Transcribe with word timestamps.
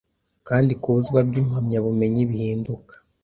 Kandi 0.47 0.71
kubuzwa 0.81 1.19
byimpamyabumenyi 1.29 2.21
bihinduka 2.31 2.93